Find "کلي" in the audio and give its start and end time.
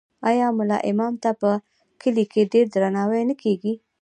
2.01-2.25